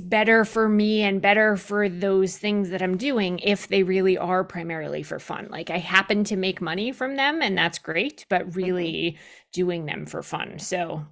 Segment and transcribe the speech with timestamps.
[0.00, 4.44] better for me and better for those things that I'm doing if they really are
[4.44, 5.48] primarily for fun.
[5.50, 9.20] Like I happen to make money from them and that's great, but really mm-hmm.
[9.52, 10.58] doing them for fun.
[10.58, 11.06] So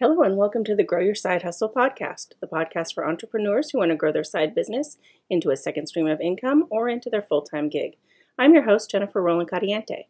[0.00, 3.78] Hello, and welcome to the Grow Your Side Hustle podcast, the podcast for entrepreneurs who
[3.78, 4.96] want to grow their side business
[5.28, 7.96] into a second stream of income or into their full time gig.
[8.38, 10.04] I'm your host, Jennifer Roland Cadiente.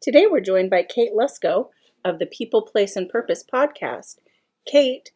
[0.00, 1.68] Today, we're joined by Kate Luczko
[2.06, 4.16] of the People, Place, and Purpose podcast.
[4.66, 5.10] Kate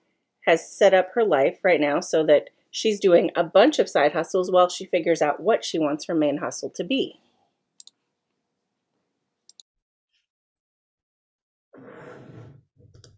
[0.45, 4.12] has set up her life right now so that she's doing a bunch of side
[4.12, 7.19] hustles while she figures out what she wants her main hustle to be.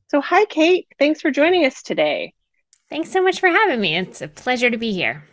[0.06, 0.86] So, hi, Kate.
[1.00, 2.32] Thanks for joining us today.
[2.88, 3.96] Thanks so much for having me.
[3.96, 5.24] It's a pleasure to be here.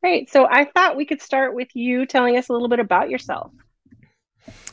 [0.00, 0.30] Great.
[0.30, 3.52] So, I thought we could start with you telling us a little bit about yourself.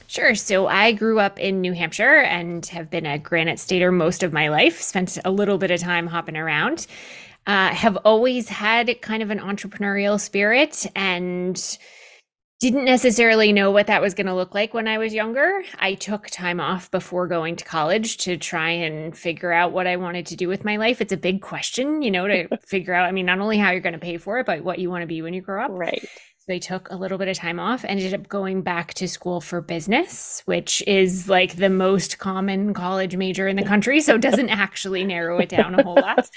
[0.08, 0.36] Sure.
[0.36, 4.34] So I grew up in New Hampshire and have been a Granite Stater most of
[4.34, 6.88] my life, spent a little bit of time hopping around.
[7.48, 11.77] Uh, have always had kind of an entrepreneurial spirit and
[12.60, 15.62] didn't necessarily know what that was going to look like when I was younger.
[15.79, 19.98] I took time off before going to college to try and figure out what I
[19.98, 21.01] wanted to do with my life.
[21.01, 23.82] It's a big question, you know, to figure out, I mean, not only how you're
[23.82, 25.72] going to pay for it, but what you want to be when you grow up.
[25.72, 26.07] Right.
[26.48, 29.41] So I took a little bit of time off, ended up going back to school
[29.41, 33.99] for business, which is like the most common college major in the country.
[33.99, 36.29] So it doesn't actually narrow it down a whole lot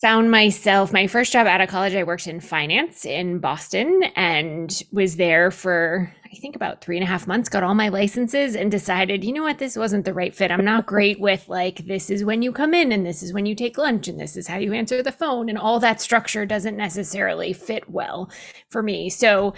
[0.00, 4.82] found myself my first job out of college i worked in finance in boston and
[4.92, 8.54] was there for i think about three and a half months got all my licenses
[8.56, 9.58] and decided you know what?
[9.58, 10.50] This wasn't the right fit.
[10.50, 13.46] I'm not great with like this is when you come in and this is when
[13.46, 16.44] you take lunch and this is how you answer the phone and all that structure
[16.46, 18.30] doesn't necessarily fit well
[18.68, 19.08] for me.
[19.10, 19.54] So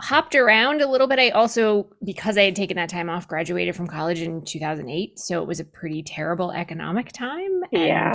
[0.00, 1.18] hopped around a little bit.
[1.18, 5.42] I also because i had taken that time off graduated from college in 2008 so
[5.42, 8.12] it was a pretty terrible economic time and yeah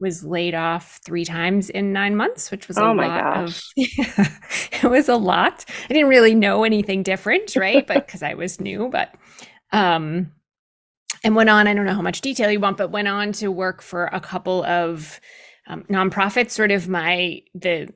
[0.00, 3.72] was laid off three times in nine months, which was a oh my lot gosh.
[3.76, 3.84] of
[4.84, 5.64] it was a lot.
[5.88, 7.86] I didn't really know anything different, right?
[7.86, 9.14] but because I was new, but
[9.72, 10.32] um
[11.24, 13.50] and went on, I don't know how much detail you want, but went on to
[13.50, 15.20] work for a couple of
[15.66, 17.88] um, nonprofits, sort of my the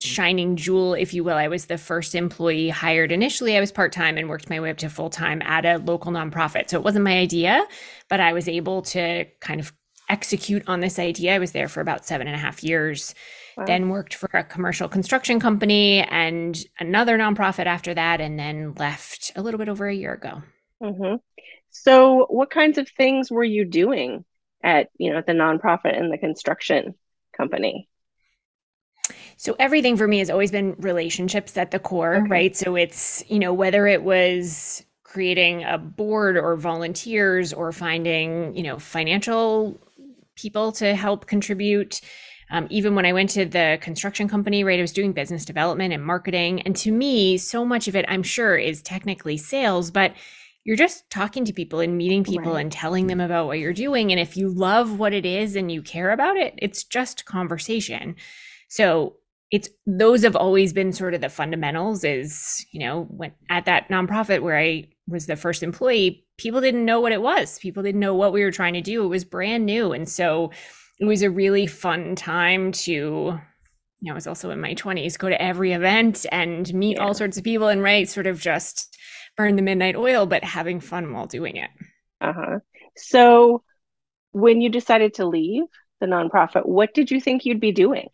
[0.00, 1.36] shining jewel, if you will.
[1.36, 3.56] I was the first employee hired initially.
[3.56, 6.12] I was part time and worked my way up to full time at a local
[6.12, 6.70] nonprofit.
[6.70, 7.66] So it wasn't my idea,
[8.08, 9.72] but I was able to kind of
[10.10, 11.34] execute on this idea.
[11.34, 13.14] I was there for about seven and a half years.
[13.56, 13.64] Wow.
[13.66, 19.32] Then worked for a commercial construction company and another nonprofit after that, and then left
[19.36, 20.42] a little bit over a year ago.
[20.82, 21.16] Mm-hmm.
[21.70, 24.24] So, what kinds of things were you doing
[24.62, 26.94] at you know at the nonprofit and the construction
[27.36, 27.88] company?
[29.36, 32.28] So everything for me has always been relationships at the core, okay.
[32.28, 32.56] right?
[32.56, 38.62] So it's, you know, whether it was creating a board or volunteers or finding, you
[38.62, 39.80] know, financial
[40.40, 42.00] people to help contribute.
[42.50, 45.92] Um, even when I went to the construction company, right, I was doing business development
[45.94, 46.62] and marketing.
[46.62, 50.14] And to me, so much of it, I'm sure, is technically sales, but
[50.64, 52.60] you're just talking to people and meeting people right.
[52.60, 54.10] and telling them about what you're doing.
[54.10, 58.16] And if you love what it is and you care about it, it's just conversation.
[58.68, 59.16] So
[59.50, 63.88] it's those have always been sort of the fundamentals is, you know, when at that
[63.88, 67.58] nonprofit where I was the first employee, people didn't know what it was.
[67.58, 69.04] People didn't know what we were trying to do.
[69.04, 69.92] It was brand new.
[69.92, 70.50] And so
[70.98, 73.40] it was a really fun time to, you
[74.00, 77.04] know, I was also in my 20s, go to every event and meet yeah.
[77.04, 78.96] all sorts of people and right, sort of just
[79.36, 81.70] burn the midnight oil, but having fun while doing it.
[82.22, 82.60] Uh-huh.
[82.96, 83.62] So
[84.32, 85.64] when you decided to leave
[86.00, 88.08] the nonprofit, what did you think you'd be doing?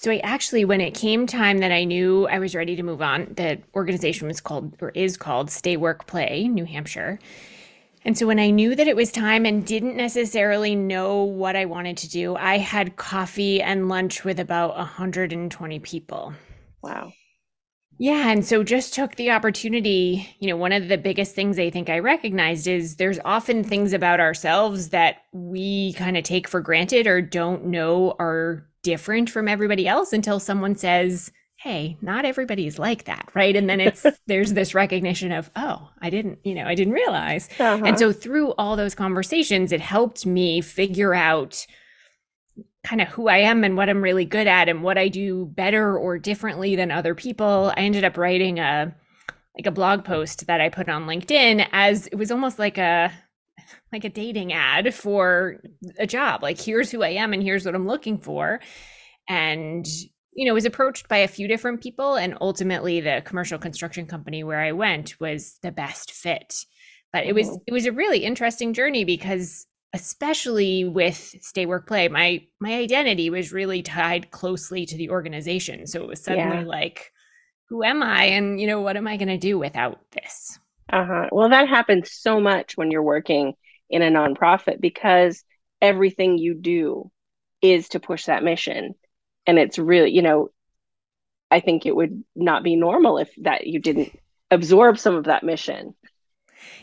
[0.00, 3.02] So I actually, when it came time that I knew I was ready to move
[3.02, 7.18] on, the organization was called or is called Stay Work Play New Hampshire.
[8.02, 11.66] And so when I knew that it was time and didn't necessarily know what I
[11.66, 16.32] wanted to do, I had coffee and lunch with about 120 people.
[16.80, 17.12] Wow.
[17.98, 18.30] Yeah.
[18.30, 20.34] And so just took the opportunity.
[20.38, 23.92] You know, one of the biggest things I think I recognized is there's often things
[23.92, 29.48] about ourselves that we kind of take for granted or don't know are different from
[29.48, 31.30] everybody else until someone says,
[31.60, 33.54] hey not everybody is like that right?
[33.54, 37.48] And then it's there's this recognition of oh i didn't you know i didn't realize.
[37.58, 37.84] Uh-huh.
[37.84, 41.66] and so through all those conversations it helped me figure out
[42.82, 45.44] kind of who i am and what i'm really good at and what i do
[45.44, 47.72] better or differently than other people.
[47.76, 48.94] I ended up writing a
[49.56, 53.12] like a blog post that i put on linkedin as it was almost like a
[53.92, 55.60] like a dating ad for
[55.98, 56.42] a job.
[56.42, 58.60] Like, here's who I am and here's what I'm looking for.
[59.28, 59.86] And,
[60.32, 62.14] you know, was approached by a few different people.
[62.16, 66.64] And ultimately, the commercial construction company where I went was the best fit
[67.12, 67.62] But it was mm-hmm.
[67.66, 73.28] it was a really interesting journey because especially with stay work play my my identity
[73.30, 76.64] was really tied closely to the organization so it was suddenly yeah.
[76.64, 77.12] like
[77.68, 80.58] who am i and you know what am i going to do without this
[80.92, 83.54] uh-huh well that happens so much when you're working
[83.90, 85.44] in a nonprofit because
[85.82, 87.10] everything you do
[87.60, 88.94] is to push that mission
[89.46, 90.48] and it's really you know
[91.50, 94.18] i think it would not be normal if that you didn't
[94.50, 95.94] absorb some of that mission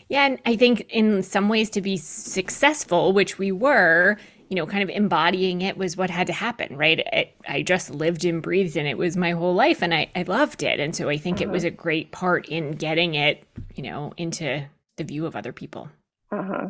[0.08, 4.16] yeah, and I think in some ways to be successful, which we were,
[4.48, 7.00] you know, kind of embodying it was what had to happen, right?
[7.12, 10.22] It, I just lived and breathed and it was my whole life and I, I
[10.22, 10.80] loved it.
[10.80, 11.50] And so I think uh-huh.
[11.50, 11.74] it was uh-huh.
[11.74, 13.44] a great part in getting it,
[13.74, 14.64] you know, into
[14.96, 15.90] the view of other people.
[16.32, 16.68] Uh-huh.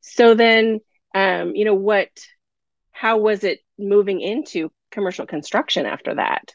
[0.00, 0.80] So then,
[1.14, 2.08] um, you know, what,
[2.92, 6.52] how was it moving into commercial construction after that?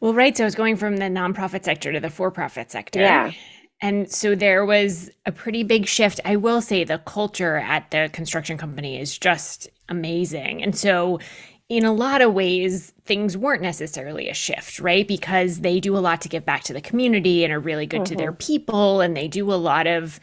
[0.00, 0.36] Well, right.
[0.36, 3.00] So I was going from the nonprofit sector to the for profit sector.
[3.00, 3.32] Yeah.
[3.80, 6.20] And so there was a pretty big shift.
[6.24, 10.62] I will say the culture at the construction company is just amazing.
[10.62, 11.20] And so,
[11.68, 15.06] in a lot of ways, things weren't necessarily a shift, right?
[15.06, 18.02] Because they do a lot to give back to the community and are really good
[18.02, 18.14] mm-hmm.
[18.14, 18.46] to their mm-hmm.
[18.46, 19.00] people.
[19.00, 20.20] And they do a lot of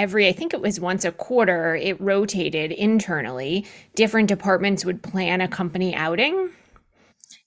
[0.00, 3.66] every, I think it was once a quarter, it rotated internally.
[3.94, 6.50] Different departments would plan a company outing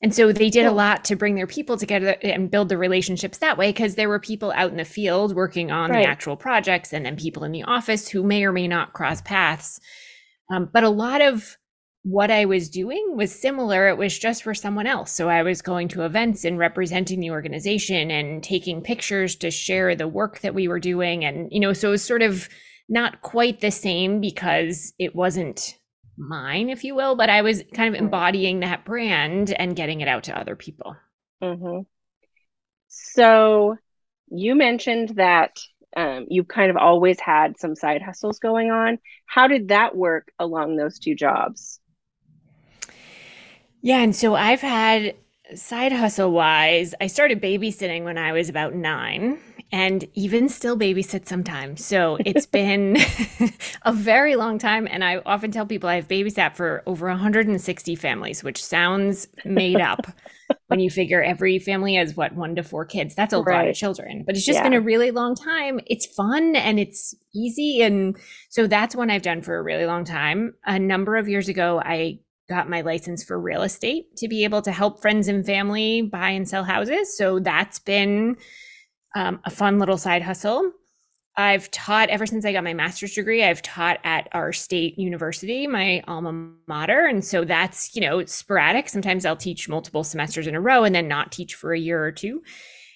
[0.04, 3.38] and so they did a lot to bring their people together and build the relationships
[3.38, 6.04] that way because there were people out in the field working on right.
[6.04, 9.22] the actual projects and then people in the office who may or may not cross
[9.22, 9.80] paths.
[10.52, 11.58] Um, but a lot of
[12.04, 13.88] what I was doing was similar.
[13.88, 15.12] It was just for someone else.
[15.12, 19.96] So I was going to events and representing the organization and taking pictures to share
[19.96, 21.24] the work that we were doing.
[21.24, 22.50] And, you know, so it was sort of
[22.90, 25.78] not quite the same because it wasn't
[26.18, 30.10] mine, if you will, but I was kind of embodying that brand and getting it
[30.10, 30.98] out to other people.
[31.42, 31.82] Mm-hmm.
[32.90, 33.78] So
[34.28, 35.58] you mentioned that
[35.96, 39.00] um, you kind of always had some side hustles going on.
[39.26, 41.80] How did that work along those two jobs?
[43.84, 45.14] Yeah, and so I've had
[45.56, 49.40] side hustle wise, I started babysitting when I was about nine
[49.74, 51.84] and even still babysit sometimes.
[51.84, 52.96] So it's been
[53.82, 54.88] a very long time.
[54.90, 59.82] And I often tell people I have babysat for over 160 families, which sounds made
[59.82, 60.08] up
[60.68, 63.16] when you figure every family has what, one to four kids.
[63.16, 63.64] That's a right.
[63.64, 64.64] lot of children, but it's just yeah.
[64.64, 65.82] been a really long time.
[65.88, 67.82] It's fun and it's easy.
[67.82, 68.16] And
[68.48, 70.54] so that's one I've done for a really long time.
[70.66, 72.20] A number of years ago, I
[72.54, 76.30] got my license for real estate to be able to help friends and family buy
[76.30, 77.18] and sell houses.
[77.18, 78.38] So that's been
[79.16, 80.72] um, a fun little side hustle.
[81.36, 83.44] I've taught ever since I got my master's degree.
[83.44, 87.08] I've taught at our state university, my alma mater.
[87.08, 88.88] And so that's, you know, sporadic.
[88.88, 92.04] Sometimes I'll teach multiple semesters in a row and then not teach for a year
[92.04, 92.44] or two.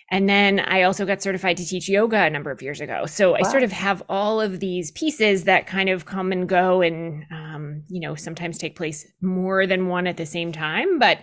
[0.10, 3.06] And then I also got certified to teach yoga a number of years ago.
[3.08, 3.40] So wow.
[3.40, 7.26] I sort of have all of these pieces that kind of come and go and,
[7.30, 10.98] um, you know, sometimes take place more than one at the same time.
[10.98, 11.20] But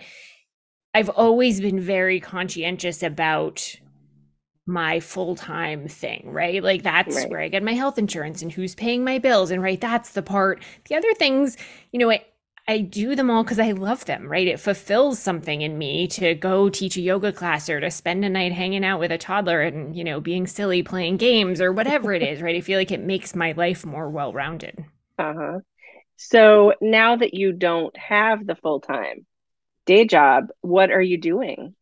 [0.93, 3.75] I've always been very conscientious about
[4.67, 6.63] my full-time thing, right?
[6.63, 7.31] Like that's right.
[7.31, 10.23] where I get my health insurance and who's paying my bills and right that's the
[10.23, 10.63] part.
[10.89, 11.57] The other things,
[11.93, 12.25] you know, I
[12.67, 14.47] I do them all cuz I love them, right?
[14.47, 18.29] It fulfills something in me to go teach a yoga class or to spend a
[18.31, 22.13] night hanging out with a toddler and, you know, being silly playing games or whatever
[22.13, 22.57] it is, right?
[22.57, 24.85] I feel like it makes my life more well-rounded.
[25.19, 25.59] Uh-huh.
[26.17, 29.27] So now that you don't have the full-time
[29.85, 31.75] day job, what are you doing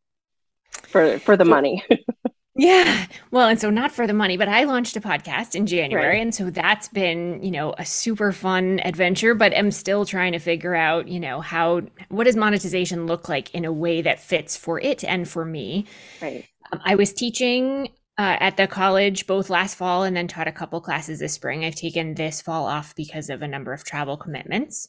[0.89, 1.85] for for the so, money?
[2.55, 3.07] Yeah.
[3.31, 6.09] Well, and so not for the money, but I launched a podcast in January.
[6.09, 6.21] Right.
[6.21, 10.39] And so that's been, you know, a super fun adventure, but I'm still trying to
[10.39, 11.81] figure out, you know, how,
[12.11, 15.87] what does monetization look like in a way that fits for it and for me?
[16.21, 16.47] Right.
[16.73, 20.53] Um, I was teaching uh, at the college both last fall and then taught a
[20.53, 21.65] couple classes this spring.
[21.65, 24.89] I've taken this fall off because of a number of travel commitments.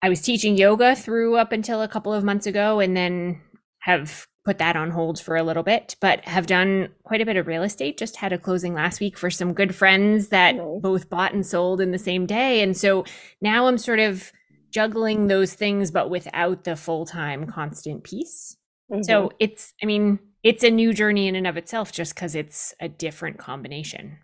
[0.00, 3.42] I was teaching yoga through up until a couple of months ago and then
[3.80, 7.36] have put that on hold for a little bit, but have done quite a bit
[7.36, 7.98] of real estate.
[7.98, 10.80] Just had a closing last week for some good friends that nice.
[10.80, 12.62] both bought and sold in the same day.
[12.62, 13.04] And so
[13.40, 14.30] now I'm sort of
[14.70, 18.56] juggling those things, but without the full time constant piece.
[18.88, 19.02] Mm-hmm.
[19.02, 22.72] So it's, I mean, it's a new journey in and of itself just because it's
[22.78, 24.18] a different combination.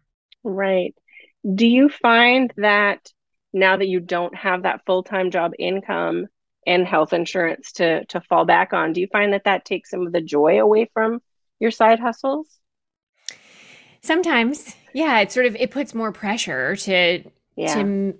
[0.44, 0.94] Right.
[1.52, 3.10] Do you find that
[3.52, 6.28] now that you don't have that full time job income,
[6.66, 10.06] and health insurance to to fall back on do you find that that takes some
[10.06, 11.20] of the joy away from
[11.58, 12.46] your side hustles
[14.02, 17.22] sometimes yeah it sort of it puts more pressure to
[17.56, 17.74] yeah.
[17.74, 18.14] to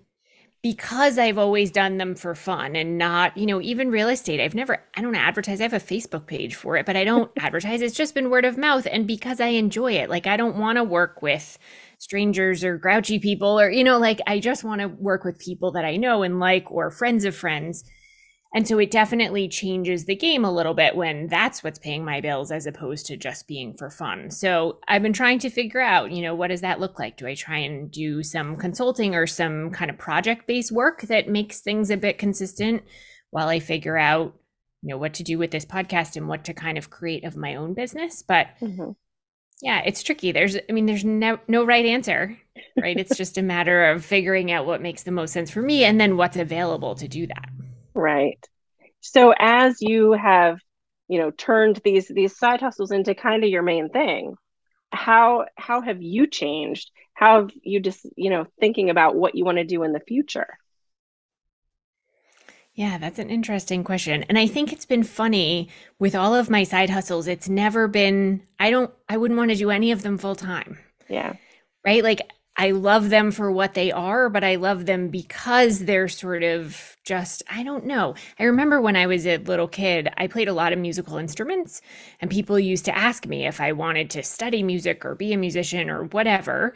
[0.62, 4.40] because I've always done them for fun and not, you know, even real estate.
[4.40, 5.60] I've never, I don't advertise.
[5.60, 7.82] I have a Facebook page for it, but I don't advertise.
[7.82, 8.86] It's just been word of mouth.
[8.90, 11.58] And because I enjoy it, like I don't want to work with
[11.98, 15.70] strangers or grouchy people or you know like I just want to work with people
[15.70, 17.84] that I know and like or friends of friends.
[18.54, 22.20] And so it definitely changes the game a little bit when that's what's paying my
[22.20, 24.30] bills as opposed to just being for fun.
[24.30, 27.16] So I've been trying to figure out, you know, what does that look like?
[27.16, 31.28] Do I try and do some consulting or some kind of project based work that
[31.28, 32.82] makes things a bit consistent
[33.30, 34.34] while I figure out,
[34.82, 37.38] you know, what to do with this podcast and what to kind of create of
[37.38, 38.22] my own business?
[38.22, 38.90] But mm-hmm.
[39.62, 40.30] yeah, it's tricky.
[40.30, 42.36] There's, I mean, there's no, no right answer,
[42.78, 42.98] right?
[42.98, 45.98] it's just a matter of figuring out what makes the most sense for me and
[45.98, 47.48] then what's available to do that.
[47.94, 48.44] Right.
[49.00, 50.58] So as you have,
[51.08, 54.34] you know, turned these these side hustles into kind of your main thing,
[54.90, 56.90] how how have you changed?
[57.14, 60.00] How have you just, you know, thinking about what you want to do in the
[60.00, 60.48] future?
[62.74, 64.24] Yeah, that's an interesting question.
[64.24, 65.68] And I think it's been funny
[65.98, 67.26] with all of my side hustles.
[67.26, 70.78] It's never been, I don't, I wouldn't want to do any of them full time.
[71.06, 71.34] Yeah.
[71.84, 72.02] Right.
[72.02, 72.22] Like
[72.56, 76.96] I love them for what they are, but I love them because they're sort of
[77.04, 78.14] just, I don't know.
[78.38, 81.80] I remember when I was a little kid, I played a lot of musical instruments,
[82.20, 85.38] and people used to ask me if I wanted to study music or be a
[85.38, 86.74] musician or whatever.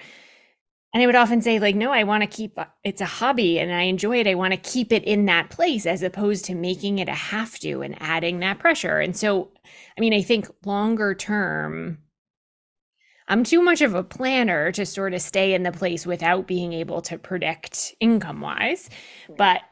[0.95, 3.59] And I would often say, like, no, I want to keep uh, it's a hobby
[3.59, 4.26] and I enjoy it.
[4.26, 7.59] I want to keep it in that place as opposed to making it a have
[7.59, 8.99] to and adding that pressure.
[8.99, 9.50] And so,
[9.99, 11.99] I mean, I think longer term,
[13.28, 16.73] I'm too much of a planner to sort of stay in the place without being
[16.73, 18.88] able to predict income wise.
[19.37, 19.62] But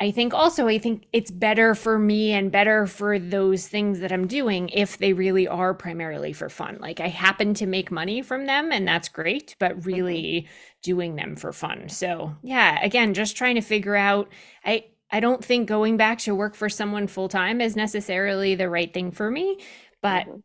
[0.00, 4.12] I think also, I think it's better for me and better for those things that
[4.12, 6.78] I'm doing if they really are primarily for fun.
[6.80, 9.88] Like I happen to make money from them and that's great, but mm-hmm.
[9.88, 10.48] really
[10.82, 11.88] doing them for fun.
[11.88, 14.28] So, yeah, again, just trying to figure out
[14.64, 18.68] I I don't think going back to work for someone full time is necessarily the
[18.68, 19.58] right thing for me,
[20.00, 20.38] but mm-hmm.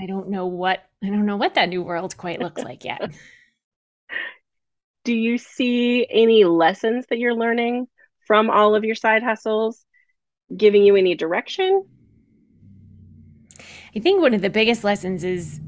[0.00, 3.00] I don't know what I don't know what that new world quite looks like yet.
[5.04, 7.88] Do you see any lessons that you're learning
[8.26, 9.84] from all of your side hustles
[10.54, 11.84] giving you any direction?
[13.94, 15.60] I think one of the biggest lessons is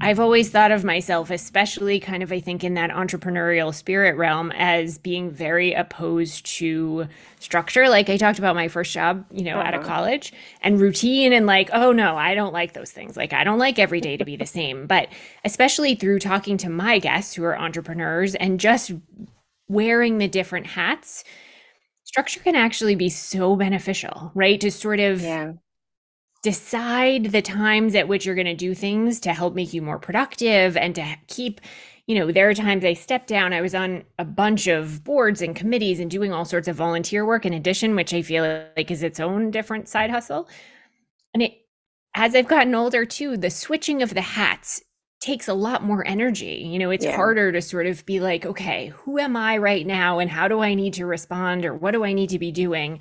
[0.00, 4.52] I've always thought of myself, especially kind of, I think, in that entrepreneurial spirit realm,
[4.52, 7.06] as being very opposed to
[7.38, 7.88] structure.
[7.88, 9.68] Like I talked about my first job, you know, uh-huh.
[9.68, 10.32] out of college
[10.62, 13.16] and routine and like, oh no, I don't like those things.
[13.16, 14.86] Like I don't like every day to be the same.
[14.94, 15.08] But
[15.44, 18.92] especially through talking to my guests who are entrepreneurs and just
[19.68, 21.24] wearing the different hats,
[22.04, 24.60] structure can actually be so beneficial, right?
[24.60, 25.54] To sort of yeah
[26.44, 29.98] decide the times at which you're going to do things to help make you more
[29.98, 31.58] productive and to keep
[32.06, 35.40] you know there are times i stepped down i was on a bunch of boards
[35.40, 38.42] and committees and doing all sorts of volunteer work in addition which i feel
[38.76, 40.46] like is its own different side hustle.
[41.32, 41.54] And it
[42.14, 44.82] as i've gotten older too the switching of the hats
[45.20, 46.68] takes a lot more energy.
[46.70, 47.16] You know it's yeah.
[47.16, 50.60] harder to sort of be like okay who am i right now and how do
[50.60, 53.00] i need to respond or what do i need to be doing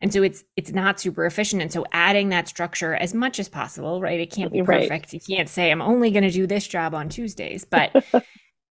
[0.00, 1.62] and so it's it's not super efficient.
[1.62, 4.20] And so adding that structure as much as possible right?
[4.20, 4.90] It can't be perfect.
[4.90, 5.12] Right.
[5.12, 7.64] you can't say i'm only going to do this job on tuesdays.
[7.64, 7.94] But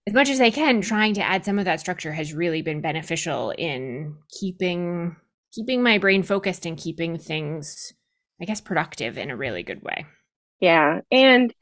[0.07, 2.81] as much as i can trying to add some of that structure has really been
[2.81, 5.15] beneficial in keeping
[5.53, 7.93] keeping my brain focused and keeping things
[8.41, 10.05] i guess productive in a really good way.
[10.59, 11.01] Yeah.
[11.11, 11.53] And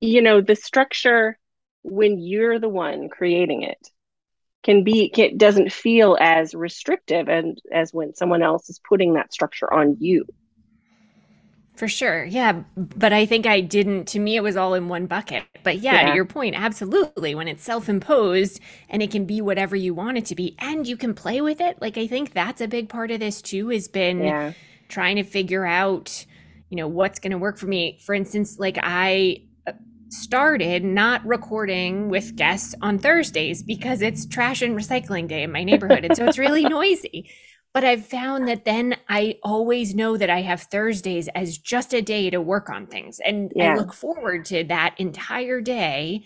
[0.00, 1.38] you know the structure
[1.82, 3.88] when you're the one creating it
[4.62, 9.32] can be can, doesn't feel as restrictive and as when someone else is putting that
[9.32, 10.26] structure on you.
[11.76, 12.24] For sure.
[12.24, 12.64] Yeah.
[12.76, 15.44] But i think i didn't to me it was all in one bucket.
[15.62, 17.34] But yeah, yeah, to your point absolutely.
[17.34, 20.96] When it's self-imposed and it can be whatever you want it to be and you
[20.96, 23.86] can play with it like i think that's a big part of this too has
[23.86, 24.52] been yeah.
[24.88, 26.24] trying to figure out
[26.68, 27.98] you know what's going to work for me.
[28.04, 29.42] For instance like i
[30.10, 35.64] started not recording with guests on Thursdays because it's trash and recycling day in my
[35.64, 36.04] neighborhood.
[36.04, 37.30] and so it's really noisy.
[37.74, 42.02] But I've found that then I always know that I have Thursdays as just a
[42.02, 43.20] day to work on things.
[43.20, 43.74] And yeah.
[43.74, 46.24] I look forward to that entire day.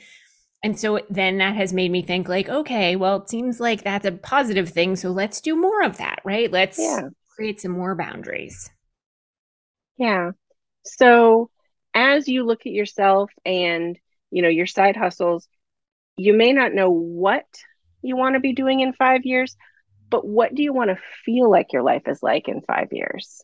[0.63, 4.07] And so then that has made me think, like, okay, well, it seems like that's
[4.07, 4.95] a positive thing.
[4.95, 6.51] So let's do more of that, right?
[6.51, 7.09] Let's yeah.
[7.35, 8.71] create some more boundaries.
[9.99, 10.31] Yeah.
[10.85, 11.51] So
[11.95, 13.99] as you look at yourself and
[14.31, 15.49] you know your side hustles
[16.17, 17.47] you may not know what
[18.03, 19.57] you want to be doing in 5 years
[20.11, 23.43] but what do you want to feel like your life is like in 5 years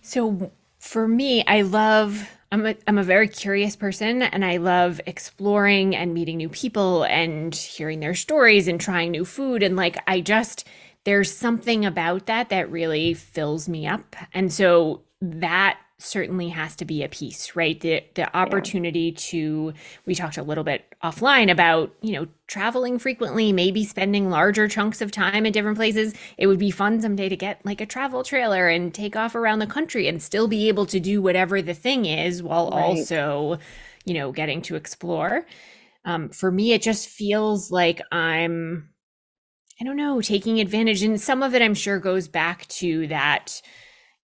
[0.00, 5.00] so for me i love I'm a, I'm a very curious person and I love
[5.06, 9.62] exploring and meeting new people and hearing their stories and trying new food.
[9.64, 10.64] And like, I just,
[11.04, 14.14] there's something about that that really fills me up.
[14.32, 17.80] And so that certainly has to be a piece, right?
[17.80, 19.18] The the opportunity yeah.
[19.30, 19.72] to
[20.04, 25.00] we talked a little bit offline about, you know, traveling frequently, maybe spending larger chunks
[25.00, 26.14] of time in different places.
[26.36, 29.60] It would be fun someday to get like a travel trailer and take off around
[29.60, 32.82] the country and still be able to do whatever the thing is while right.
[32.82, 33.58] also,
[34.04, 35.46] you know, getting to explore.
[36.04, 38.90] Um, for me, it just feels like I'm
[39.80, 41.02] I don't know, taking advantage.
[41.02, 43.60] And some of it I'm sure goes back to that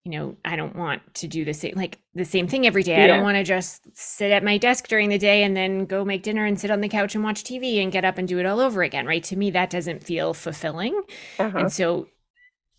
[0.04, 2.96] you know, I don't want to do the same like the same thing every day.
[2.96, 3.04] Yeah.
[3.04, 6.04] I don't want to just sit at my desk during the day and then go
[6.04, 8.38] make dinner and sit on the couch and watch TV and get up and do
[8.38, 9.22] it all over again, right?
[9.24, 11.00] To me that doesn't feel fulfilling.
[11.38, 11.56] Uh-huh.
[11.56, 12.08] And so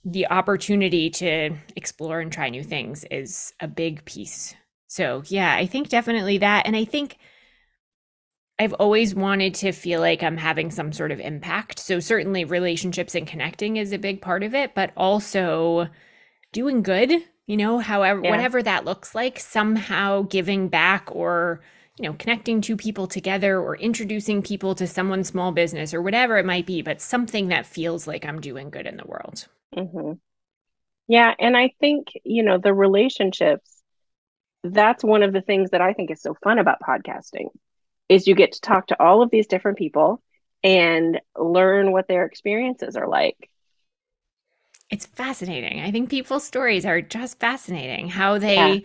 [0.04, 4.54] the opportunity to explore and try new things is a big piece.
[4.88, 7.18] So, yeah, I think definitely that and I think
[8.60, 11.80] I've always wanted to feel like I'm having some sort of impact.
[11.80, 15.88] So certainly relationships and connecting is a big part of it, but also
[16.54, 17.12] doing good,
[17.46, 18.30] you know, however, yeah.
[18.30, 21.62] whatever that looks like, somehow giving back or,
[22.00, 26.38] you know, connecting two people together or introducing people to someone's small business or whatever
[26.38, 29.48] it might be, but something that feels like I'm doing good in the world.
[29.76, 30.14] Mm-hmm.
[31.10, 31.34] Yeah.
[31.38, 33.70] And I think, you know, the relationships,
[34.64, 37.48] that's one of the things that I think is so fun about podcasting
[38.08, 40.22] is you get to talk to all of these different people
[40.64, 43.50] and learn what their experiences are like
[44.94, 45.82] it's fascinating.
[45.82, 48.10] I think people's stories are just fascinating.
[48.10, 48.80] How they yeah.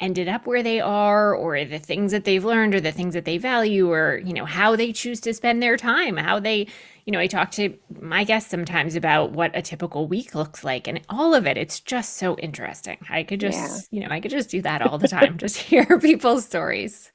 [0.00, 3.24] ended up where they are, or the things that they've learned, or the things that
[3.24, 6.16] they value, or you know how they choose to spend their time.
[6.16, 6.66] How they,
[7.04, 10.88] you know, I talk to my guests sometimes about what a typical week looks like,
[10.88, 11.56] and all of it.
[11.56, 12.98] It's just so interesting.
[13.08, 14.00] I could just, yeah.
[14.00, 15.38] you know, I could just do that all the time.
[15.38, 17.12] just hear people's stories.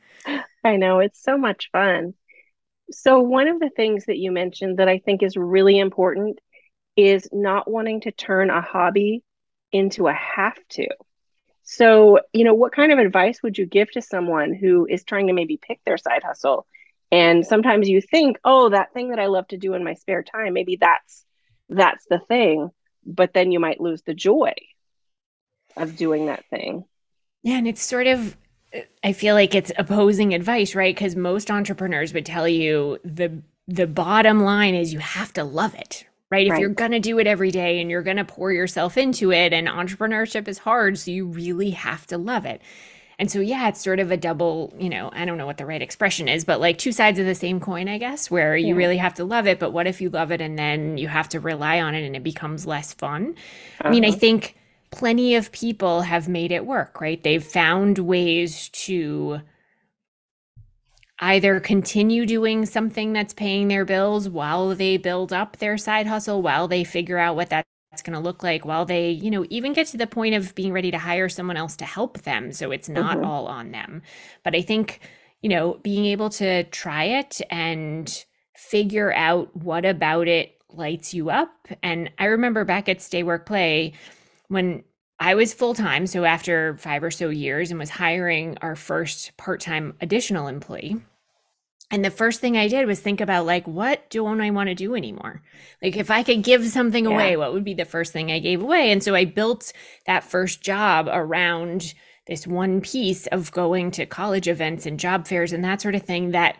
[0.63, 2.13] I know it's so much fun.
[2.89, 6.39] So one of the things that you mentioned that I think is really important
[6.95, 9.23] is not wanting to turn a hobby
[9.71, 10.87] into a have to.
[11.63, 15.27] So, you know, what kind of advice would you give to someone who is trying
[15.27, 16.67] to maybe pick their side hustle?
[17.11, 20.23] And sometimes you think, oh, that thing that I love to do in my spare
[20.23, 21.25] time, maybe that's
[21.69, 22.69] that's the thing,
[23.05, 24.53] but then you might lose the joy
[25.77, 26.85] of doing that thing.
[27.41, 28.35] Yeah, and it's sort of
[29.03, 30.95] I feel like it's opposing advice, right?
[30.95, 35.73] Because most entrepreneurs would tell you the the bottom line is you have to love
[35.75, 36.47] it, right?
[36.47, 39.31] If you're going to do it every day and you're going to pour yourself into
[39.31, 42.59] it, and entrepreneurship is hard, so you really have to love it.
[43.19, 45.65] And so, yeah, it's sort of a double, you know, I don't know what the
[45.67, 48.73] right expression is, but like two sides of the same coin, I guess, where you
[48.73, 49.59] really have to love it.
[49.59, 52.15] But what if you love it and then you have to rely on it and
[52.15, 53.35] it becomes less fun?
[53.79, 53.89] Uh-huh.
[53.89, 54.17] I mean, I uh-huh.
[54.17, 54.55] think
[54.89, 57.21] plenty of people have made it work, right?
[57.21, 59.41] They've found ways to
[61.19, 66.41] either continue doing something that's paying their bills while they build up their side hustle,
[66.41, 67.67] while they figure out what that's
[68.03, 70.73] going to look like, while they, you know, even get to the point of being
[70.73, 72.51] ready to hire someone else to help them.
[72.51, 73.25] So it's not mm-hmm.
[73.25, 74.01] all on them.
[74.43, 74.99] But I think,
[75.41, 81.29] you know, being able to try it and figure out what about it lights you
[81.29, 81.67] up.
[81.83, 83.93] And I remember back at Stay Work Play
[84.47, 84.83] when
[85.19, 86.07] I was full time.
[86.07, 91.01] So after five or so years and was hiring our first part time additional employee
[91.93, 94.73] and the first thing I did was think about like, what don't I want to
[94.73, 95.43] do anymore?
[95.79, 97.11] Like, if I could give something yeah.
[97.11, 98.91] away, what would be the first thing I gave away?
[98.91, 99.71] And so I built
[100.07, 101.93] that first job around
[102.25, 106.01] this one piece of going to college events and job fairs and that sort of
[106.01, 106.57] thing that,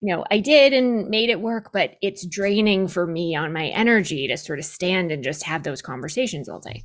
[0.00, 3.66] you know, I did and made it work, but it's draining for me on my
[3.70, 6.84] energy to sort of stand and just have those conversations all day.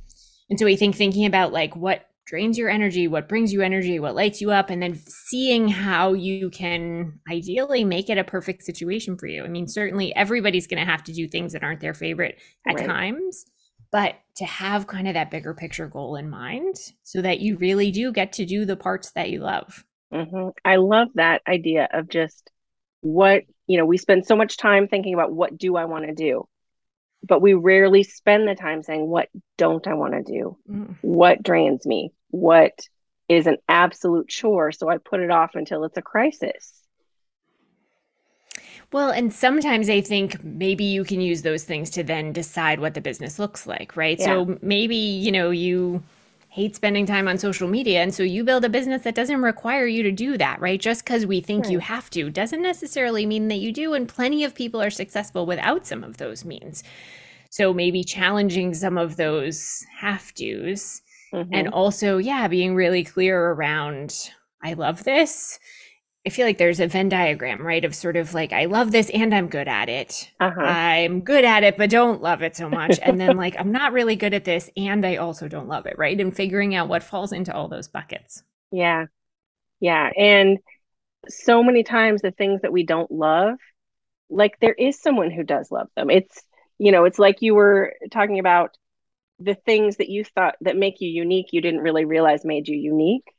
[0.50, 3.98] And so I think thinking about like what drains your energy, what brings you energy,
[3.98, 8.62] what lights you up, and then seeing how you can ideally make it a perfect
[8.62, 9.44] situation for you.
[9.44, 12.76] I mean, certainly everybody's going to have to do things that aren't their favorite at
[12.76, 12.86] right.
[12.86, 13.44] times,
[13.92, 17.90] but to have kind of that bigger picture goal in mind so that you really
[17.90, 19.84] do get to do the parts that you love.
[20.12, 20.48] Mm-hmm.
[20.64, 22.50] I love that idea of just
[23.00, 26.14] what, you know, we spend so much time thinking about what do I want to
[26.14, 26.48] do?
[27.26, 30.56] But we rarely spend the time saying what don't i want to do?
[30.70, 30.96] Mm.
[31.00, 32.12] what drains me?
[32.30, 32.78] What
[33.28, 34.72] is an absolute chore?
[34.72, 36.72] So i put it off until it's a crisis.
[38.92, 42.94] Well and sometimes i think maybe you can use those things to then decide what
[42.94, 44.18] the business looks like right?
[44.18, 44.26] Yeah.
[44.26, 46.02] so maybe you know you
[46.54, 48.00] hate spending time on social media.
[48.00, 50.80] And so you build a business that doesn't require you to do that, right?
[50.80, 51.72] Just because we think right.
[51.72, 53.92] you have to doesn't necessarily mean that you do.
[53.92, 56.84] And plenty of people are successful without some of those means.
[57.50, 61.02] So maybe challenging some of those have tos.
[61.32, 61.52] Mm-hmm.
[61.52, 64.30] And also, yeah, being really clear around,
[64.62, 65.58] I love this.
[66.26, 67.84] I feel like there's a Venn diagram, right?
[67.84, 70.30] Of sort of like, I love this and I'm good at it.
[70.40, 70.60] Uh-huh.
[70.60, 72.98] I'm good at it, but don't love it so much.
[73.02, 75.98] And then like, I'm not really good at this and I also don't love it,
[75.98, 76.18] right?
[76.18, 78.42] And figuring out what falls into all those buckets.
[78.72, 79.06] Yeah.
[79.80, 80.10] Yeah.
[80.16, 80.58] And
[81.28, 83.58] so many times the things that we don't love,
[84.30, 86.08] like there is someone who does love them.
[86.08, 86.42] It's,
[86.78, 88.70] you know, it's like you were talking about
[89.40, 92.76] the things that you thought that make you unique, you didn't really realize made you
[92.78, 93.33] unique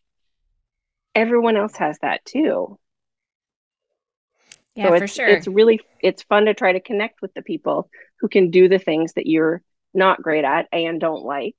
[1.16, 2.78] everyone else has that too.
[4.76, 5.28] Yeah, so for sure.
[5.28, 8.80] It's really it's fun to try to connect with the people who can do the
[8.80, 9.62] things that you're
[9.94, 11.56] not great at and don't like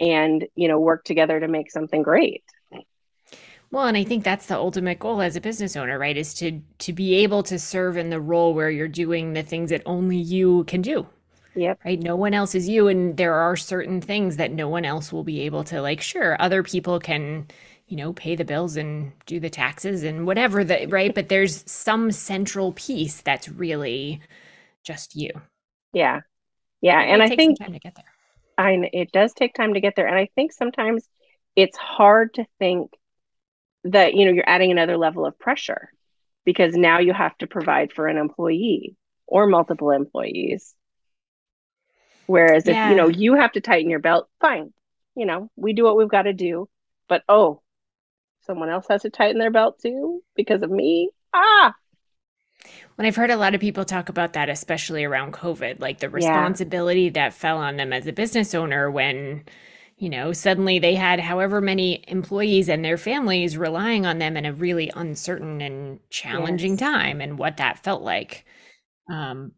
[0.00, 2.42] and, you know, work together to make something great.
[3.70, 6.16] Well, and I think that's the ultimate goal as a business owner, right?
[6.16, 9.70] Is to to be able to serve in the role where you're doing the things
[9.70, 11.06] that only you can do.
[11.54, 11.80] Yep.
[11.84, 12.00] Right.
[12.00, 12.88] No one else is you.
[12.88, 16.40] And there are certain things that no one else will be able to like, sure,
[16.40, 17.46] other people can
[17.90, 21.68] you know, pay the bills and do the taxes and whatever the right, but there's
[21.68, 24.20] some central piece that's really
[24.84, 25.30] just you.
[25.92, 26.20] Yeah.
[26.80, 28.04] Yeah, and, and I think time to get there.
[28.56, 31.06] I it does take time to get there and I think sometimes
[31.56, 32.92] it's hard to think
[33.84, 35.90] that you know you're adding another level of pressure
[36.44, 40.74] because now you have to provide for an employee or multiple employees.
[42.26, 42.86] Whereas yeah.
[42.86, 44.72] if you know you have to tighten your belt, fine.
[45.16, 46.68] You know, we do what we've got to do.
[47.08, 47.62] But oh,
[48.40, 51.10] someone else has to tighten their belt too because of me.
[51.32, 51.74] Ah.
[52.96, 56.10] When I've heard a lot of people talk about that, especially around COVID, like the
[56.10, 57.10] responsibility yeah.
[57.12, 59.44] that fell on them as a business owner when,
[59.96, 64.44] you know, suddenly they had however many employees and their families relying on them in
[64.44, 66.80] a really uncertain and challenging yes.
[66.80, 68.44] time and what that felt like.
[69.10, 69.52] Um,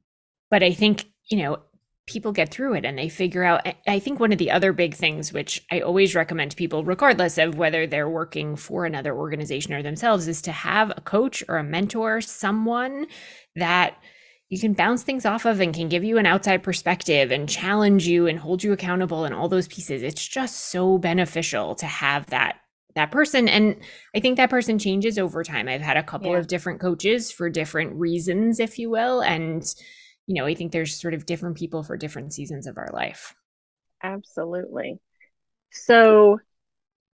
[0.51, 1.59] but I think, you know,
[2.07, 4.95] people get through it and they figure out i think one of the other big
[4.95, 9.73] things which i always recommend to people regardless of whether they're working for another organization
[9.73, 13.07] or themselves is to have a coach or a mentor someone
[13.55, 13.97] that
[14.49, 18.07] you can bounce things off of and can give you an outside perspective and challenge
[18.07, 22.27] you and hold you accountable and all those pieces it's just so beneficial to have
[22.27, 22.57] that
[22.97, 23.77] that person and
[24.15, 26.39] i think that person changes over time i've had a couple yeah.
[26.39, 29.75] of different coaches for different reasons if you will and
[30.27, 33.35] you know, I think there's sort of different people for different seasons of our life.
[34.03, 34.99] Absolutely.
[35.71, 36.41] So,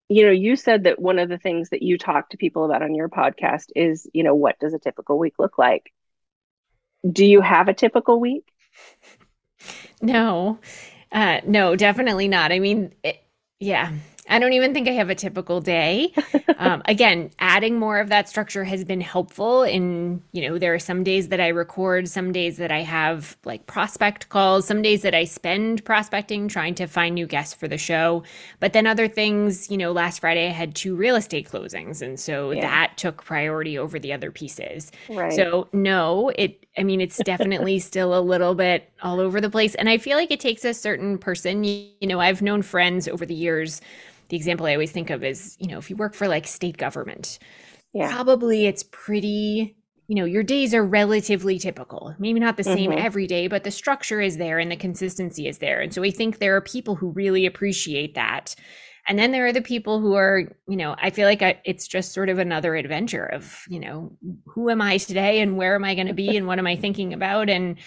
[0.10, 2.84] you know, you said that one of the things that you talk to people about
[2.84, 5.91] on your podcast is, you know, what does a typical week look like?
[7.10, 8.46] Do you have a typical week?
[10.02, 10.60] No,
[11.12, 12.52] uh, no, definitely not.
[12.52, 13.18] I mean, it,
[13.60, 13.94] yeah,
[14.27, 16.13] I don't even think I have a typical day.
[16.57, 19.63] Um, again, adding more of that structure has been helpful.
[19.63, 23.35] In, you know, there are some days that I record, some days that I have
[23.43, 27.67] like prospect calls, some days that I spend prospecting, trying to find new guests for
[27.67, 28.23] the show.
[28.61, 32.01] But then other things, you know, last Friday I had two real estate closings.
[32.01, 32.61] And so yeah.
[32.61, 34.93] that took priority over the other pieces.
[35.09, 35.33] Right.
[35.33, 39.75] So, no, it, I mean, it's definitely still a little bit all over the place.
[39.75, 41.65] And I feel like it takes a certain person.
[41.65, 43.81] You, you know, I've known friends over the years
[44.29, 46.77] the example I always think of is, you know, if you work for like state
[46.77, 47.39] government,
[47.93, 48.11] yeah.
[48.11, 49.75] probably it's pretty,
[50.07, 52.15] you know, your days are relatively typical.
[52.19, 53.05] Maybe not the same mm-hmm.
[53.05, 55.81] every day, but the structure is there and the consistency is there.
[55.81, 58.55] And so I think there are people who really appreciate that.
[59.07, 61.88] And then there are the people who are, you know, I feel like I, it's
[61.88, 65.83] just sort of another adventure of, you know, who am I today and where am
[65.83, 67.47] I going to be and what am I thinking about?
[67.47, 67.77] And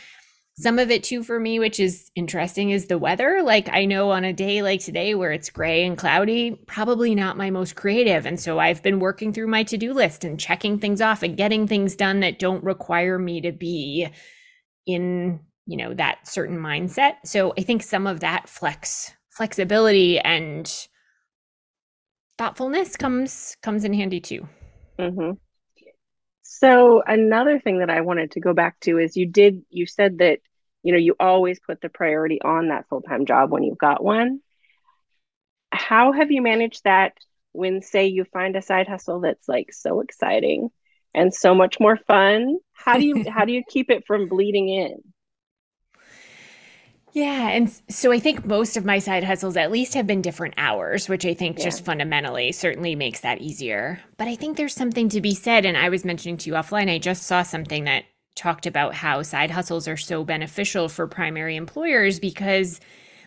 [0.61, 3.43] some of it too for me, which is interesting, is the weather.
[3.45, 7.37] Like I know on a day like today where it's gray and cloudy, probably not
[7.37, 8.27] my most creative.
[8.27, 11.69] And so I've been working through my to-do list and checking things off and getting
[11.69, 14.09] things done that don't require me to be
[14.85, 17.15] in, you know, that certain mindset.
[17.25, 20.89] So I think some of that flex flexibility and
[22.37, 24.49] thoughtfulness comes comes in handy too.
[24.99, 25.37] Mm-hmm.
[26.51, 30.19] So another thing that I wanted to go back to is you did you said
[30.19, 30.41] that
[30.83, 34.41] you know you always put the priority on that full-time job when you've got one.
[35.71, 37.13] How have you managed that
[37.53, 40.71] when say you find a side hustle that's like so exciting
[41.15, 42.57] and so much more fun?
[42.73, 45.03] How do you how do you keep it from bleeding in?
[47.13, 47.49] Yeah.
[47.49, 51.09] And so I think most of my side hustles at least have been different hours,
[51.09, 51.65] which I think yeah.
[51.65, 54.01] just fundamentally certainly makes that easier.
[54.17, 55.65] But I think there's something to be said.
[55.65, 58.05] And I was mentioning to you offline, I just saw something that
[58.39, 62.81] talked about how side hustles are so beneficial for primary employers because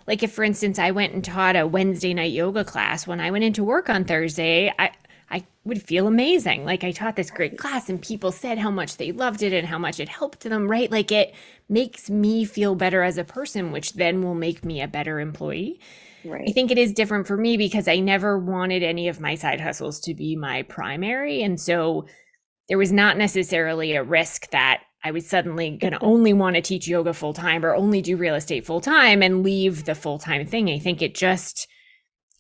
[0.08, 3.30] like if for instance I went and taught a Wednesday night yoga class when I
[3.30, 4.92] went into work on Thursday, I
[5.32, 6.66] I would feel amazing.
[6.66, 9.66] Like I taught this great class and people said how much they loved it and
[9.66, 10.92] how much it helped them, right?
[10.92, 11.34] Like it
[11.70, 15.80] makes me feel better as a person, which then will make me a better employee.
[16.26, 16.48] Right.
[16.48, 19.62] I think it is different for me because I never wanted any of my side
[19.62, 21.42] hustles to be my primary.
[21.42, 22.08] And so
[22.68, 26.62] there was not necessarily a risk that I was suddenly going to only want to
[26.62, 30.20] teach yoga full time or only do real estate full time and leave the full
[30.20, 30.70] time thing.
[30.70, 31.68] I think it just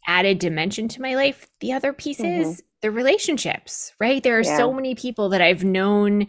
[0.07, 1.47] added dimension to my life.
[1.59, 2.41] The other piece mm-hmm.
[2.41, 4.21] is the relationships, right?
[4.21, 4.57] There are yeah.
[4.57, 6.27] so many people that I've known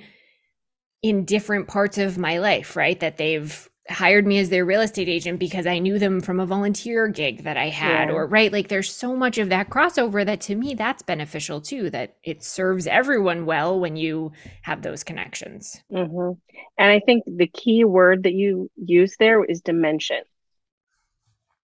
[1.03, 2.99] in different parts of my life, right?
[3.01, 6.47] That they've hired me as their real estate agent because I knew them from a
[6.47, 8.15] volunteer gig that I had yeah.
[8.15, 11.91] or right like there's so much of that crossover that to me that's beneficial too
[11.91, 15.83] that it serves everyone well when you have those connections.
[15.93, 16.39] Mm-hmm.
[16.79, 20.23] And I think the key word that you use there is dimension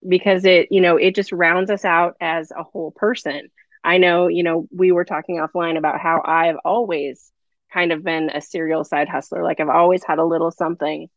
[0.07, 3.49] because it you know it just rounds us out as a whole person.
[3.89, 7.33] I know, you know, we were talking offline about how I've always
[7.73, 9.43] kind of been a serial side hustler.
[9.43, 11.09] Like I've always had a little something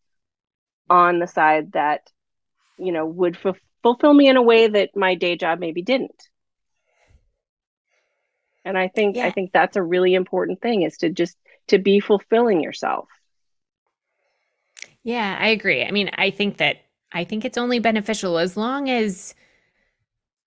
[0.90, 2.10] on the side that
[2.78, 6.30] you know would f- fulfill me in a way that my day job maybe didn't.
[8.64, 9.26] And i think yeah.
[9.26, 11.36] i think that's a really important thing is to just
[11.68, 13.10] to be fulfilling yourself.
[15.04, 15.84] Yeah i agree.
[15.84, 16.78] I mean i think that
[17.12, 19.36] i think it's only beneficial as long as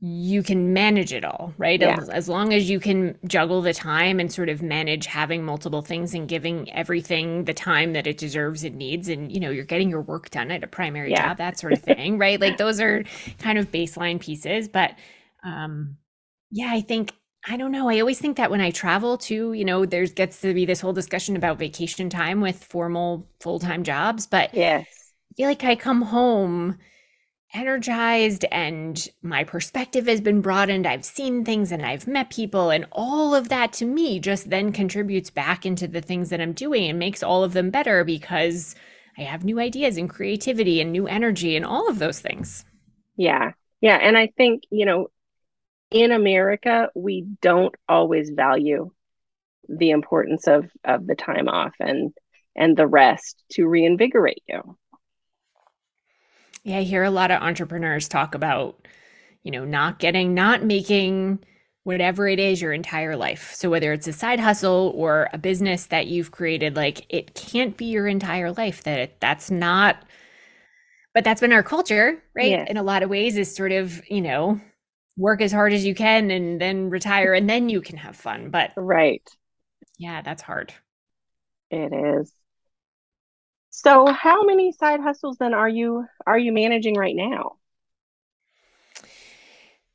[0.07, 1.81] you can manage it all, right?
[1.81, 1.97] Yeah.
[1.99, 5.81] As, as, long as you can juggle the time and sort of manage having multiple
[5.81, 9.09] things and giving everything the time that it deserves and needs.
[9.09, 11.29] And, you know, you're getting your work done at a primary yeah.
[11.29, 12.39] job, that sort of thing, right?
[12.39, 13.03] Like those are
[13.39, 14.69] kind of baseline pieces.
[14.69, 14.95] But
[15.43, 15.97] um,
[16.51, 17.13] yeah, I think,
[17.49, 17.89] I don't know.
[17.89, 20.83] I always think that when I travel too, you know, there's gets to be this
[20.83, 24.27] whole discussion about vacation time with formal full time jobs.
[24.27, 24.85] But yes.
[24.87, 26.77] I feel like I come home
[27.55, 30.87] energized and my perspective has been broadened.
[30.87, 34.73] I've seen things and I've met people, and all of that to me just then
[34.73, 38.75] contributes back into the things that I'm doing and makes all of them better because
[39.17, 42.65] I have new ideas and creativity and new energy and all of those things.
[43.17, 43.53] Yeah.
[43.81, 43.97] Yeah.
[43.97, 45.09] And I think, you know,
[45.91, 48.91] in America, we don't always value
[49.69, 52.13] the importance of of the time off and
[52.57, 54.77] and the rest to reinvigorate you.
[56.65, 58.89] Yeah, I hear a lot of entrepreneurs talk about,
[59.43, 61.45] you know, not getting, not making
[61.85, 63.53] whatever it is your entire life.
[63.55, 67.77] So whether it's a side hustle or a business that you've created, like it can't
[67.77, 68.83] be your entire life.
[68.85, 70.05] That it, that's not.
[71.15, 72.51] But that's been our culture, right?
[72.51, 72.67] Yes.
[72.67, 74.61] In a lot of ways, is sort of you know,
[75.17, 78.51] work as hard as you can and then retire and then you can have fun.
[78.51, 79.29] But right,
[79.99, 80.73] yeah, that's hard.
[81.71, 82.35] It is.
[83.77, 87.57] So how many side hustles then are you are you managing right now?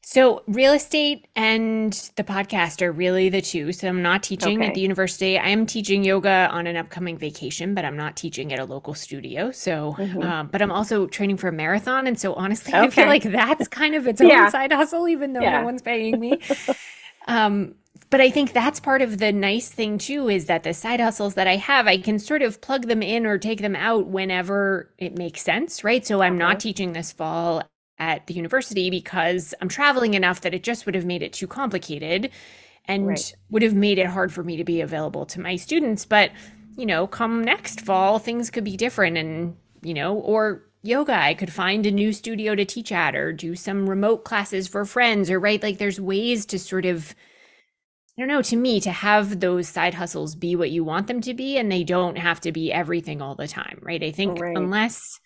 [0.02, 3.72] So, real estate and the podcast are really the two.
[3.72, 4.68] So, I'm not teaching okay.
[4.68, 5.38] at the university.
[5.38, 8.96] I am teaching yoga on an upcoming vacation, but I'm not teaching at a local
[8.96, 9.52] studio.
[9.52, 10.24] So, mm-hmm.
[10.24, 12.06] um, but I'm also training for a marathon.
[12.06, 12.86] And so, honestly, okay.
[12.86, 14.50] I feel like that's kind of its own yeah.
[14.50, 15.60] side hustle, even though yeah.
[15.60, 16.42] no one's paying me.
[17.28, 17.76] um,
[18.10, 21.36] but I think that's part of the nice thing too is that the side hustles
[21.36, 24.92] that I have, I can sort of plug them in or take them out whenever
[24.98, 26.06] it makes sense, right?
[26.06, 26.60] So I'm not uh-huh.
[26.60, 27.64] teaching this fall
[28.00, 31.48] at the university because I'm traveling enough that it just would have made it too
[31.48, 32.32] complicated
[32.86, 33.36] and right.
[33.52, 36.06] would have made it hard for me to be available to my students.
[36.06, 36.32] But,
[36.78, 41.36] you know, come next fall, things could be different and, you know, or yoga, I
[41.36, 45.30] could find a new studio to teach at or do some remote classes for friends
[45.30, 47.14] or right like there's ways to sort of
[48.20, 51.22] I don't know, to me, to have those side hustles be what you want them
[51.22, 54.04] to be and they don't have to be everything all the time, right?
[54.04, 54.58] I think right.
[54.58, 55.22] unless,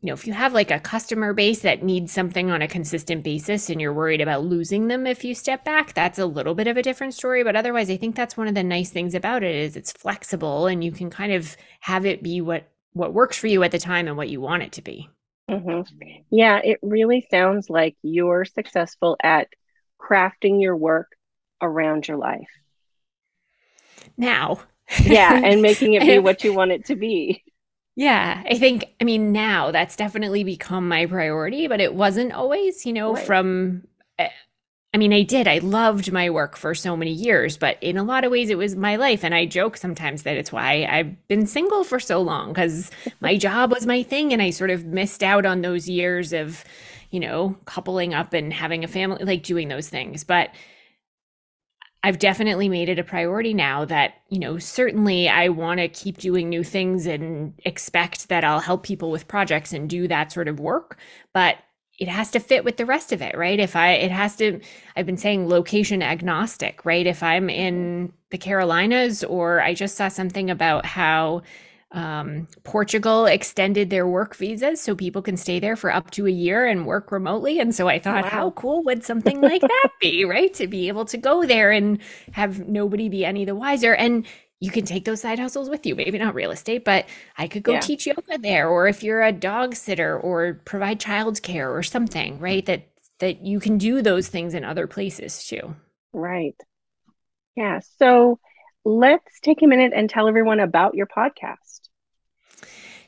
[0.00, 3.24] you know, if you have like a customer base that needs something on a consistent
[3.24, 6.68] basis and you're worried about losing them if you step back, that's a little bit
[6.68, 7.42] of a different story.
[7.42, 10.68] But otherwise, I think that's one of the nice things about it is it's flexible
[10.68, 13.80] and you can kind of have it be what what works for you at the
[13.80, 15.10] time and what you want it to be.
[15.50, 15.92] Mm-hmm.
[16.30, 19.48] Yeah, it really sounds like you're successful at
[20.00, 21.08] crafting your work
[21.62, 22.48] around your life.
[24.16, 24.60] Now.
[25.00, 27.42] yeah, and making it be what you want it to be.
[27.94, 32.86] Yeah, I think, I mean, now that's definitely become my priority, but it wasn't always,
[32.86, 33.26] you know, right.
[33.26, 33.86] from,
[34.18, 34.30] eh,
[34.94, 35.48] I mean, I did.
[35.48, 38.58] I loved my work for so many years, but in a lot of ways, it
[38.58, 39.24] was my life.
[39.24, 43.38] And I joke sometimes that it's why I've been single for so long because my
[43.38, 44.32] job was my thing.
[44.34, 46.64] And I sort of missed out on those years of,
[47.10, 50.24] you know, coupling up and having a family, like doing those things.
[50.24, 50.50] But
[52.04, 56.18] I've definitely made it a priority now that, you know, certainly I want to keep
[56.18, 60.48] doing new things and expect that I'll help people with projects and do that sort
[60.48, 60.98] of work.
[61.32, 61.58] But
[62.00, 63.60] it has to fit with the rest of it, right?
[63.60, 64.60] If I, it has to,
[64.96, 67.06] I've been saying location agnostic, right?
[67.06, 71.42] If I'm in the Carolinas or I just saw something about how
[71.92, 76.30] um, Portugal extended their work visas so people can stay there for up to a
[76.30, 77.60] year and work remotely.
[77.60, 78.30] And so I thought, wow.
[78.30, 80.52] how cool would something like that be, right?
[80.54, 81.98] To be able to go there and
[82.32, 83.94] have nobody be any the wiser.
[83.94, 84.26] And
[84.60, 85.94] you can take those side hustles with you.
[85.94, 87.80] Maybe not real estate, but I could go Yeah.
[87.80, 92.64] teach yoga there, or if you're a dog sitter or provide childcare or something, right?
[92.66, 95.76] That that you can do those things in other places too.
[96.12, 96.56] Right.
[97.56, 97.80] Yeah.
[97.98, 98.38] So
[98.84, 101.61] let's take a minute and tell everyone about your podcast.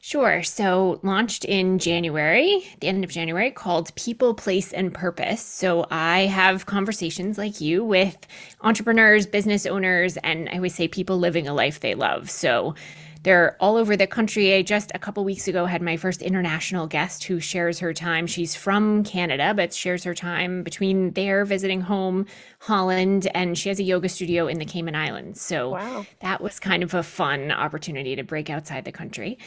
[0.07, 0.43] Sure.
[0.43, 5.40] So, launched in January, the end of January, called People, Place, and Purpose.
[5.40, 8.14] So, I have conversations like you with
[8.61, 12.29] entrepreneurs, business owners, and I always say people living a life they love.
[12.29, 12.75] So,
[13.23, 14.53] they're all over the country.
[14.53, 18.27] I just a couple weeks ago had my first international guest who shares her time.
[18.27, 22.27] She's from Canada, but shares her time between there, visiting home,
[22.59, 25.40] Holland, and she has a yoga studio in the Cayman Islands.
[25.40, 26.05] So, Wow.
[26.21, 29.38] that was kind of a fun opportunity to break outside the country.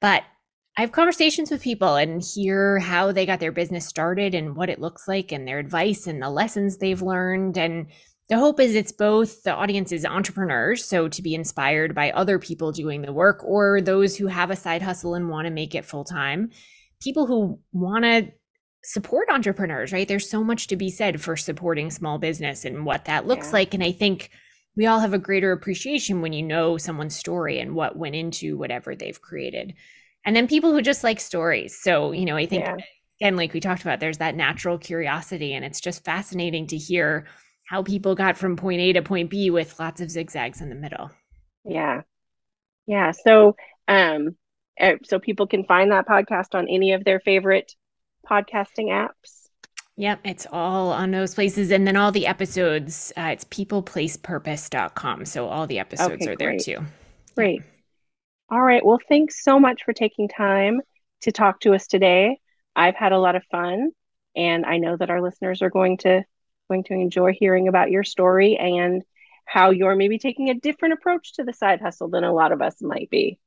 [0.00, 0.22] But
[0.76, 4.68] I have conversations with people and hear how they got their business started and what
[4.68, 7.56] it looks like and their advice and the lessons they've learned.
[7.56, 7.86] And
[8.28, 12.38] the hope is it's both the audience is entrepreneurs, so to be inspired by other
[12.38, 15.74] people doing the work, or those who have a side hustle and want to make
[15.74, 16.50] it full time.
[17.00, 18.28] People who want to
[18.82, 20.06] support entrepreneurs, right?
[20.06, 23.52] There's so much to be said for supporting small business and what that looks Yeah.
[23.54, 23.74] like.
[23.74, 24.30] And I think
[24.76, 28.56] we all have a greater appreciation when you know someone's story and what went into
[28.58, 29.74] whatever they've created.
[30.24, 31.78] And then people who just like stories.
[31.80, 32.76] So, you know, I think, Yeah.
[33.20, 37.26] again, like we talked about, there's that natural curiosity, and it's just fascinating to hear
[37.64, 40.74] how people got from point A to point B with lots of zigzags in the
[40.74, 41.10] middle.
[41.64, 42.02] Yeah.
[42.86, 43.12] Yeah.
[43.12, 43.56] So,
[43.88, 44.36] um,
[44.78, 47.72] eh, so people can find that podcast on any of their favorite
[48.28, 49.45] podcasting apps.
[49.98, 51.70] Yep, it's all on those places.
[51.70, 55.24] And then all the episodes, uh, it's peopleplacepurpose.com.
[55.24, 56.60] So all the episodes Okay, are there great.
[56.64, 56.84] too.
[57.36, 57.64] Great.
[58.50, 58.84] All right.
[58.84, 60.80] Well, thanks so much for taking time
[61.22, 62.38] to talk to us today.
[62.76, 63.92] I've had a lot of fun,
[64.36, 66.24] and I know that our listeners are going to
[66.68, 69.02] going to enjoy hearing about your story and
[69.46, 72.62] how you're maybe taking a different approach to the side hustle than a lot of
[72.62, 73.38] us might be.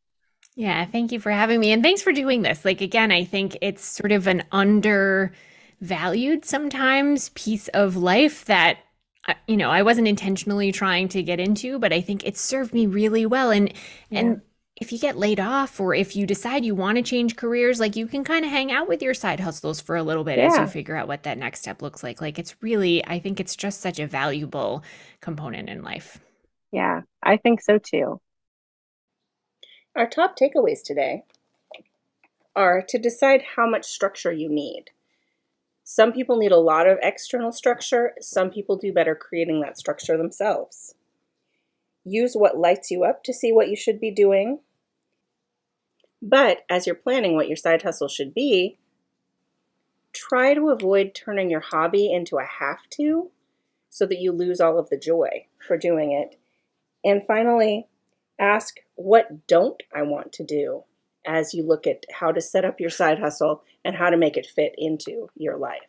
[0.56, 1.72] Yeah, thank you for having me.
[1.72, 2.66] And thanks for doing this.
[2.66, 4.44] Like, again, I think it's sort of an
[5.80, 8.78] undervalued sometimes piece of life that,
[9.28, 12.74] uh, you know, I wasn't intentionally trying to get into, but I think it served
[12.74, 13.52] me really well.
[13.52, 13.74] And,
[14.12, 14.42] and,
[14.76, 17.98] if you get laid off or if you decide you want to change careers, like
[17.98, 20.58] you can kind of hang out with your side hustles for a little bit as
[20.58, 22.22] you figure out what that next step looks like.
[22.22, 24.82] Like it's really, I think it's just such a valuable
[25.20, 26.22] component in life.
[26.72, 28.22] Yeah, I think so too.
[29.98, 31.24] Our top takeaways today
[32.56, 34.86] are to decide how much structure you need.
[35.92, 40.18] Some people need a lot of external structure, some people do better creating that structure
[40.18, 40.94] themselves.
[42.04, 44.60] Use what lights you up to see what you should be doing.
[46.22, 48.78] But as you're planning what your side hustle should be,
[50.14, 53.32] try to avoid turning your hobby into a have to
[53.90, 56.38] so that you lose all of the joy for doing it.
[57.04, 57.88] And finally,
[58.38, 60.84] ask what don't I want to do
[61.30, 64.36] as you look at how to set up your side hustle and how to make
[64.36, 65.84] it fit into your life.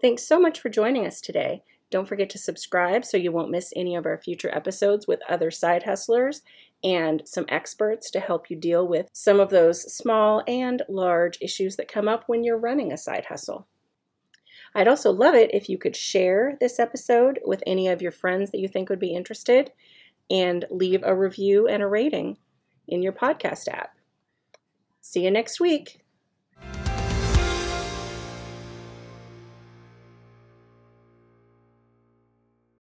[0.00, 1.64] Thanks so much for joining us today.
[1.90, 5.50] Don't forget to subscribe so you won't miss any of our future episodes with other
[5.50, 6.42] side hustlers
[6.84, 11.76] and some experts to help you deal with some of those small and large issues
[11.76, 13.66] that come up when you're running a side hustle.
[14.74, 18.52] I'd also love it if you could share this episode with any of your friends
[18.52, 19.72] that you think would be interested
[20.30, 22.36] and leave a review and a rating
[22.86, 23.95] in your podcast app.
[25.06, 26.00] See you next week.